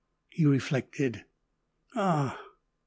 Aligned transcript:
He 0.31 0.47
reflected. 0.47 1.25
"Ah!" 1.95 2.39